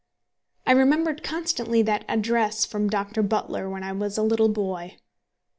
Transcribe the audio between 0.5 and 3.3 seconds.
I remembered constantly that address from Dr.